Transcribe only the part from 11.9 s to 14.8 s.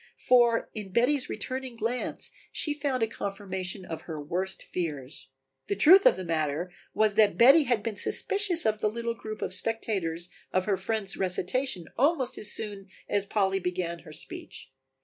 almost as soon as Polly began her speech.